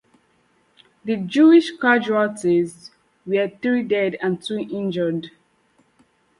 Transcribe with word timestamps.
The 1.05 1.15
Jewish 1.17 1.77
casualties 1.77 2.89
were 3.23 3.51
three 3.61 3.83
dead 3.83 4.17
and 4.19 4.41
two 4.41 4.57
injured. 4.57 5.29